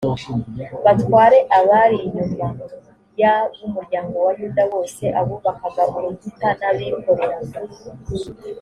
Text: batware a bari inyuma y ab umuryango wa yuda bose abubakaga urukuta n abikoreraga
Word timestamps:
batware 0.85 1.37
a 1.57 1.59
bari 1.69 1.97
inyuma 2.05 2.45
y 3.21 3.23
ab 3.33 3.47
umuryango 3.67 4.15
wa 4.25 4.31
yuda 4.39 4.63
bose 4.73 5.03
abubakaga 5.19 5.83
urukuta 5.95 6.47
n 6.59 6.61
abikoreraga 6.69 7.57